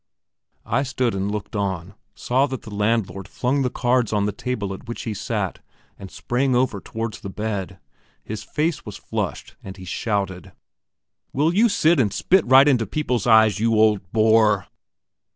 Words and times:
I 0.65 0.81
stood 0.81 1.13
and 1.13 1.29
looked 1.31 1.55
on, 1.55 1.93
saw 2.15 2.47
that 2.47 2.63
the 2.63 2.73
landlord 2.73 3.27
flung 3.27 3.61
the 3.61 3.69
cards 3.69 4.11
on 4.11 4.25
the 4.25 4.31
table 4.31 4.73
at 4.73 4.87
which 4.87 5.03
he 5.03 5.13
sat, 5.13 5.59
and 5.95 6.09
sprang 6.09 6.55
over 6.55 6.81
towards 6.81 7.19
the 7.19 7.29
bed. 7.29 7.77
His 8.23 8.41
face 8.41 8.83
was 8.83 8.97
flushed, 8.97 9.57
and 9.63 9.77
he 9.77 9.85
shouted: 9.85 10.53
"Will 11.33 11.53
you 11.53 11.69
sit 11.69 11.99
and 11.99 12.11
spit 12.11 12.43
right 12.47 12.67
into 12.67 12.87
people's 12.87 13.27
eyes, 13.27 13.59
you 13.59 13.75
old 13.75 14.11
boar?" 14.11 14.65